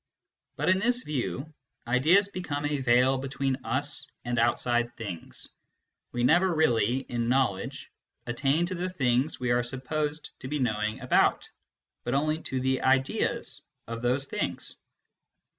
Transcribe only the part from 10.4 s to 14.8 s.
be knowing about, but only to thq(ideasx)f those things.